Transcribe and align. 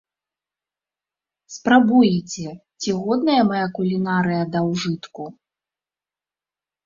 Спрабуеце, 1.55 2.47
ці 2.85 2.89
годная 3.03 3.37
мая 3.51 3.67
кулінарыя 3.79 4.43
да 4.55 4.59
ўжытку. 4.69 5.23